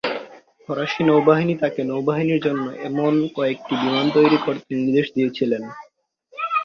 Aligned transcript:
ফরাসী 0.63 1.01
নৌবাহিনী 1.03 1.55
তাকে 1.63 1.81
নৌবাহিনীর 1.83 2.43
জন্য 2.43 2.65
এমন 2.89 3.13
কয়টি 3.35 3.73
বিমান 3.81 4.05
তৈরী 4.15 4.37
করতে 4.45 4.71
নির্দেশ 4.77 5.07
দিয়েছিল। 5.15 5.51